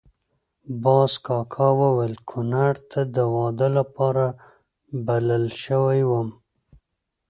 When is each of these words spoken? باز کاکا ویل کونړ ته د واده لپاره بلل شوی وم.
باز 0.83 1.11
کاکا 1.25 1.67
ویل 1.77 2.15
کونړ 2.29 2.73
ته 2.91 3.01
د 3.15 3.17
واده 3.35 3.67
لپاره 3.77 4.25
بلل 5.05 5.45
شوی 5.63 6.01
وم. 6.09 6.29